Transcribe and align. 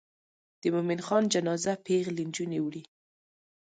د 0.61 0.63
مومن 0.73 0.99
خان 1.05 1.23
جنازه 1.33 1.73
پیغلې 1.87 2.23
نجونې 2.29 2.59
وړي. 2.61 2.83